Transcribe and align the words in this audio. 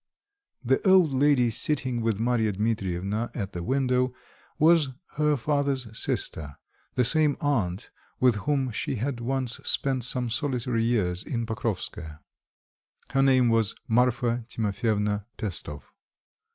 The 0.63 0.81
old 0.81 1.13
lady 1.13 1.51
sitting 1.51 2.01
with 2.01 2.19
Marya 2.19 2.53
Dmitrievna 2.53 3.29
at 3.35 3.51
the 3.53 3.61
window 3.61 4.15
was 4.57 4.89
her 5.17 5.37
father's 5.37 5.95
sister, 5.95 6.57
the 6.95 7.03
same 7.03 7.37
aunt 7.39 7.91
with 8.19 8.33
whom 8.37 8.71
she 8.71 8.95
had 8.95 9.19
once 9.19 9.57
spent 9.57 10.03
some 10.03 10.31
solitary 10.31 10.83
years 10.83 11.21
in 11.23 11.45
Pokrovskoe. 11.45 12.17
Her 13.11 13.21
name 13.21 13.49
was 13.49 13.75
Marfa 13.87 14.43
Timofyevna 14.49 15.25
Pestov. 15.37 15.83